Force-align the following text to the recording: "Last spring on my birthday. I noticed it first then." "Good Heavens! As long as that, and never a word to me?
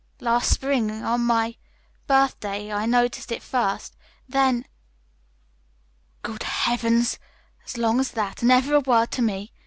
"Last 0.19 0.51
spring 0.51 0.89
on 0.89 1.21
my 1.25 1.57
birthday. 2.07 2.73
I 2.73 2.87
noticed 2.87 3.31
it 3.31 3.43
first 3.43 3.95
then." 4.27 4.65
"Good 6.23 6.41
Heavens! 6.41 7.19
As 7.67 7.77
long 7.77 7.99
as 7.99 8.09
that, 8.13 8.41
and 8.41 8.47
never 8.47 8.73
a 8.73 8.79
word 8.79 9.11
to 9.11 9.21
me? 9.21 9.53